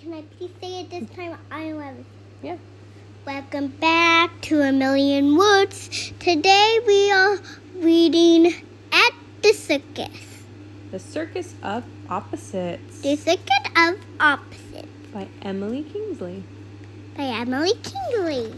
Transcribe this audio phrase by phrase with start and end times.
[0.00, 1.36] can I please say it this time?
[1.50, 2.04] I love it.
[2.40, 2.56] Yeah.
[3.26, 6.12] Welcome back to A Million Words.
[6.20, 7.38] Today we are
[7.78, 8.54] reading
[8.92, 10.44] At the Circus.
[10.92, 16.44] The Circus of Opposites The Circus of Opposites by Emily Kingsley.
[17.16, 18.54] by Emily Kingsley.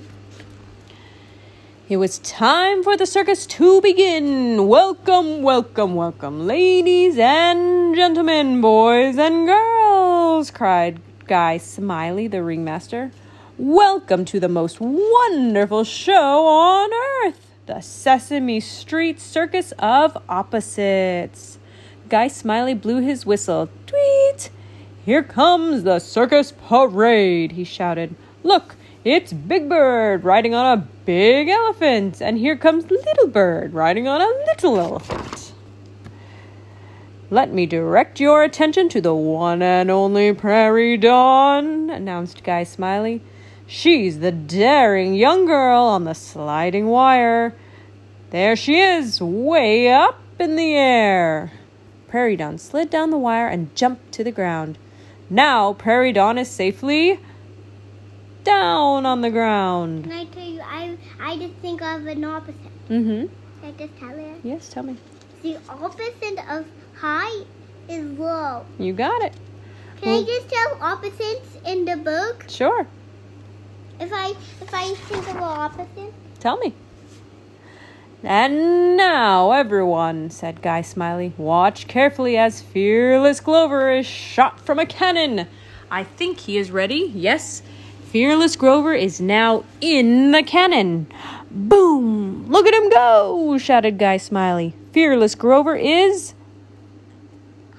[1.89, 4.69] It was time for the circus to begin.
[4.69, 11.01] Welcome, welcome, welcome, ladies and gentlemen, boys and girls, cried
[11.31, 13.13] Guy Smiley, the ringmaster.
[13.57, 16.91] Welcome to the most wonderful show on
[17.25, 21.61] earth, the Sesame Street Circus of Opposites.
[22.09, 23.69] Guy Smiley blew his whistle.
[23.87, 24.51] Tweet!
[25.05, 28.17] Here comes the circus parade, he shouted.
[28.43, 28.75] Look,
[29.05, 34.21] it's Big Bird riding on a big elephant, and here comes Little Bird riding on
[34.21, 35.50] a little elephant.
[37.33, 43.23] Let me direct your attention to the one and only Prairie Dawn, announced Guy Smiley.
[43.69, 47.55] She's the daring young girl on the sliding wire.
[48.31, 51.53] There she is, way up in the air.
[52.09, 54.77] Prairie Dawn slid down the wire and jumped to the ground.
[55.31, 57.21] Now Prairie Dawn is safely
[58.43, 60.03] down on the ground.
[60.03, 62.89] Can I tell you, I, I just think of an opposite.
[62.89, 63.27] Mm-hmm.
[63.29, 63.31] Can
[63.63, 64.35] I just tell you?
[64.43, 64.97] Yes, tell me.
[65.43, 66.67] The opposite of
[67.01, 67.45] high
[67.89, 68.65] is low.
[68.79, 69.33] You got it.
[70.01, 72.45] Can Well- I just tell opposites in the book?
[72.49, 72.87] Sure.
[73.99, 74.31] If I
[74.61, 76.13] if I think of an opposite?
[76.39, 76.73] Tell me.
[78.23, 84.85] And now, everyone, said Guy Smiley, watch carefully as Fearless Grover is shot from a
[84.85, 85.47] cannon.
[85.91, 87.11] I think he is ready.
[87.15, 87.63] Yes.
[88.11, 91.07] Fearless Grover is now in the cannon.
[91.51, 92.47] Boom!
[92.49, 93.57] Look at him go!
[93.59, 94.75] shouted Guy Smiley.
[94.93, 96.35] Fearless Grover is.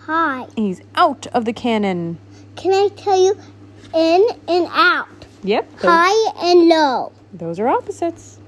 [0.06, 0.48] High.
[0.56, 2.18] He's out of the cannon.
[2.56, 3.38] Can I tell you
[3.94, 5.08] in and out?
[5.44, 5.70] Yep.
[5.78, 7.12] those- High and low.
[7.34, 8.40] Those are opposites.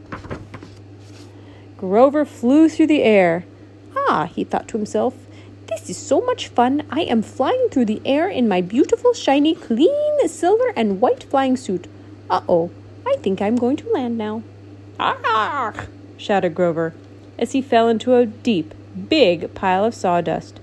[1.77, 3.45] Grover flew through the air.
[3.95, 5.13] Ah, he thought to himself,
[5.67, 6.83] this is so much fun.
[6.89, 11.57] I am flying through the air in my beautiful, shiny, clean silver and white flying
[11.57, 11.87] suit.
[12.29, 12.71] Uh oh,
[13.05, 14.43] I think I'm going to land now.
[14.99, 15.73] Ah!
[16.17, 16.93] shouted Grover
[17.37, 18.73] as he fell into a deep,
[19.09, 20.59] big pile of sawdust.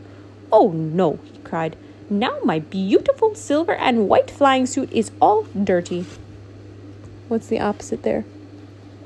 [0.53, 1.77] Oh no, he cried.
[2.09, 6.07] Now my beautiful silver and white flying suit is all dirty.
[7.29, 8.25] What's the opposite there?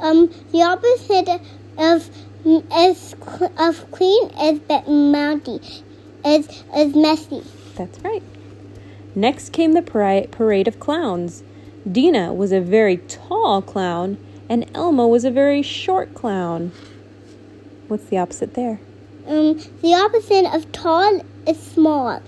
[0.00, 1.28] Um, the opposite
[1.78, 2.10] of
[2.72, 5.60] as cl- of clean is be- mounty,
[6.25, 7.43] is is messy.
[7.76, 8.22] That's right.
[9.15, 11.43] Next came the parade, parade of clowns.
[11.91, 14.16] Dina was a very tall clown,
[14.49, 16.72] and Elmo was a very short clown.
[17.88, 18.81] What's the opposite there?
[19.27, 22.21] Um, the opposite of tall is small,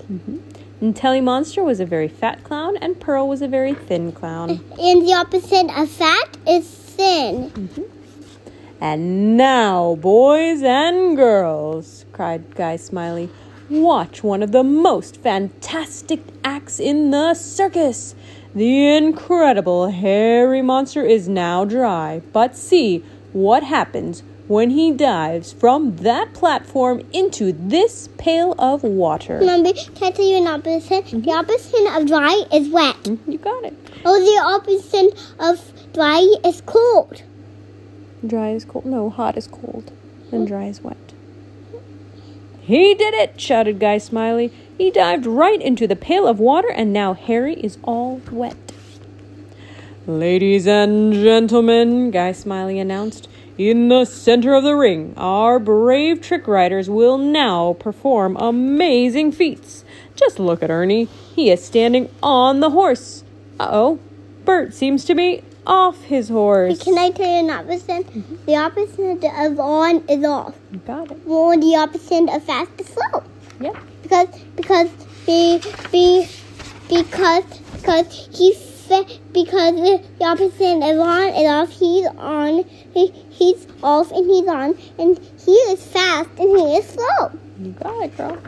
[0.81, 4.51] And Telly Monster was a very fat clown, and Pearl was a very thin clown.
[4.79, 7.71] and the opposite of fat is thin.
[8.81, 13.29] And now, boys and girls, cried Guy Smiley,
[13.69, 18.15] watch one of the most fantastic acts in the circus.
[18.55, 25.97] The incredible Herry Monster is now dry, but see what happens when he dives from
[25.97, 29.39] that platform into this pail of water.
[29.39, 31.07] Remember, can I tell you an opposite?
[31.07, 32.97] The opposite of dry is wet.
[33.03, 33.75] Mm, You got it.
[34.05, 37.23] Oh, the opposite of dry is cold.
[38.27, 38.87] Dry is cold.
[38.87, 39.91] No, hot is cold.
[40.31, 40.97] And dry is wet.
[42.61, 43.41] He did it!
[43.41, 44.53] shouted Guy Smiley.
[44.77, 48.57] He dived right into the pail of water, and now Herry is all wet.
[50.07, 53.29] Ladies and gentlemen, Guy Smiley announced,
[53.59, 59.85] in the center of the ring, our brave trick riders will now perform amazing feats.
[60.15, 61.05] Just look at Ernie.
[61.35, 63.25] He is standing on the horse.
[63.59, 63.99] Uh oh.
[64.45, 66.83] Bert seems to be off his horse.
[66.83, 68.07] Can I tell you an opposite?
[68.47, 70.55] The opposite of on is off.
[70.71, 71.27] You got it.
[71.27, 73.25] Well, the opposite of fast is slow.
[73.61, 73.77] Yep.
[74.03, 74.91] Because because
[75.27, 76.29] be be
[76.89, 78.76] because because he's
[79.33, 81.71] because the the opposite is on and off.
[81.71, 82.65] He's on.
[82.95, 87.31] He, he's off and he's on, and he is fast and he is slow.
[87.61, 88.39] You got it, girl.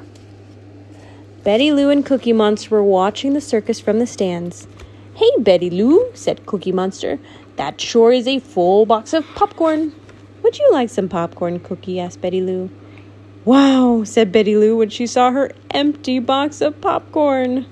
[1.44, 4.66] Betty Lou and Cookie Monster were watching the circus from the stands.
[5.14, 7.18] Hey, Betty Lou, said Cookie Monster.
[7.56, 9.94] That sure is a full box of popcorn.
[10.42, 11.98] Would you like some popcorn, Cookie?
[11.98, 12.70] asked Betty Lou.
[13.44, 17.66] Wow, said Betty Lou when she saw her empty box of popcorn.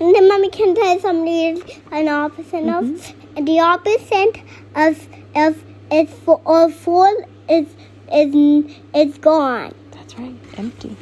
[0.00, 4.42] And then mommy can tell somebody is an opposite of and the opposite
[4.76, 7.66] of of is full of full is
[8.12, 9.74] is is gone.
[9.92, 10.96] That's right, empty.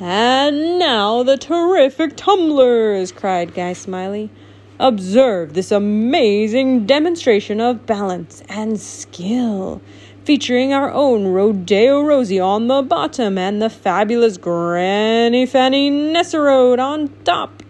[0.00, 4.30] And now the terrific tumblers, cried Guy Smiley.
[4.80, 9.80] Observe this amazing demonstration of balance and skill,
[10.24, 17.08] featuring our own Rodeo Rosie on the bottom and the fabulous Granny Fanny Nesserode on
[17.24, 17.62] top.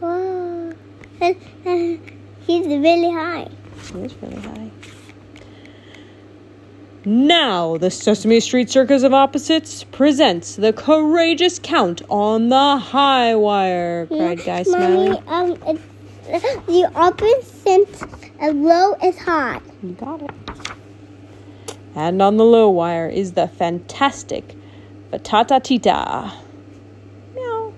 [0.00, 0.72] Wow.
[2.46, 3.48] He's really high.
[3.92, 4.70] He is really high.
[7.06, 14.06] Now, the Sesame Street Circus of Opposites presents the courageous Count on the high wire,
[14.06, 15.20] cried Guy Smiley.
[15.26, 15.78] Mommy, um,
[16.24, 18.02] the opposite
[18.40, 19.60] of low is high.
[19.82, 20.30] You got it.
[21.94, 24.56] And on the low wire is the fantastic
[25.12, 26.32] Fatata Tita.
[27.34, 27.72] Meow.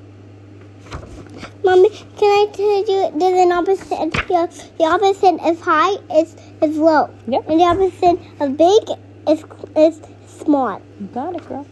[1.64, 6.78] Mommy, can I tell you there's an opposite the, the opposite of high is is
[6.78, 7.10] low.
[7.26, 7.48] Yep.
[7.48, 8.82] And the opposite of big
[9.28, 9.44] is
[9.76, 10.80] is small.
[11.00, 11.66] You got it, girl.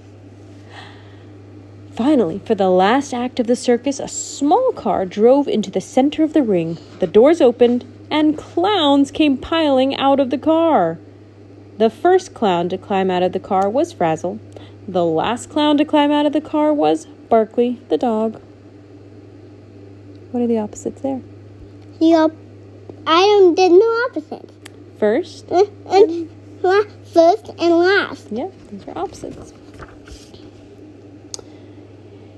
[1.96, 6.24] Finally, for the last act of the circus, a small car drove into the center
[6.24, 6.76] of the ring.
[6.98, 10.98] The doors opened, and clowns came piling out of the car.
[11.78, 14.38] The first clown to climb out of the car was Frazzle.
[14.88, 18.40] The last clown to climb out of the car was Barkley, the dog.
[20.32, 21.22] What are the opposites there?
[22.00, 22.32] The op-
[23.06, 24.50] I am did no opposite.
[24.98, 26.28] First, Uh, And
[26.62, 26.82] la-
[27.12, 28.26] first and last.
[28.32, 29.52] Yeah, these are opposites.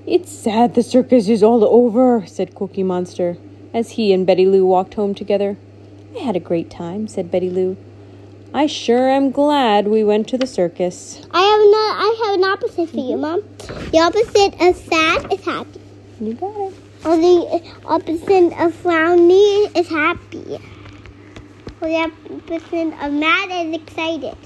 [0.07, 3.39] It's sad the circus is all over, said Cookie Monster,
[3.75, 5.57] as he and Betty Lou walked home together.
[6.15, 7.77] I had a great time, said Betty Lou.
[8.55, 11.27] I sure am glad we went to the circus.
[11.33, 13.21] I have no I have an opposite for you, mm-hmm.
[13.21, 13.91] Mom.
[13.91, 15.81] The opposite of sad is happy.
[16.21, 16.75] You got it.
[17.05, 20.61] Or the opposite of frowny is happy.
[21.81, 22.13] Or the
[22.47, 24.37] opposite of mad is excited.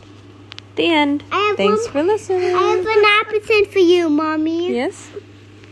[0.76, 1.22] The end.
[1.56, 2.54] Thanks one- for listening.
[2.54, 4.74] I have an opposite for you, Mommy.
[4.74, 5.10] yes?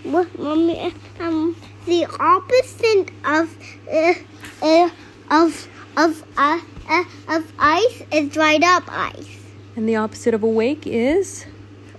[0.08, 0.94] Mommy?
[1.20, 3.54] Um, the opposite of
[3.92, 4.14] uh,
[4.62, 4.90] uh,
[5.30, 9.38] of of uh, uh, of ice is dried up ice.
[9.76, 11.44] And the opposite of awake is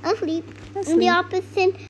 [0.03, 0.45] Asleep.
[0.75, 1.75] And the opposite